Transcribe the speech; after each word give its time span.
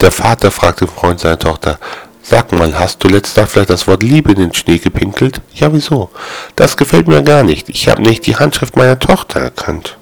Der 0.00 0.10
Vater 0.10 0.50
fragte 0.50 0.86
den 0.86 0.94
Freund 0.94 1.20
seiner 1.20 1.38
Tochter, 1.38 1.78
Sag 2.22 2.52
mal, 2.52 2.78
hast 2.78 3.02
du 3.02 3.08
letztes 3.08 3.34
Tag 3.34 3.48
vielleicht 3.48 3.70
das 3.70 3.86
Wort 3.86 4.02
Liebe 4.02 4.30
in 4.32 4.38
den 4.38 4.54
Schnee 4.54 4.78
gepinkelt? 4.78 5.40
Ja, 5.54 5.72
wieso? 5.72 6.10
Das 6.54 6.76
gefällt 6.76 7.08
mir 7.08 7.22
gar 7.22 7.42
nicht. 7.42 7.68
Ich 7.68 7.88
habe 7.88 8.02
nicht 8.02 8.26
die 8.26 8.36
Handschrift 8.36 8.76
meiner 8.76 8.98
Tochter 8.98 9.40
erkannt. 9.40 9.96